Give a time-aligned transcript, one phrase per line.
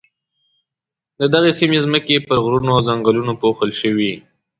[1.19, 4.11] د دغې سیمې ځمکې پر غرونو او ځنګلونو پوښل شوې.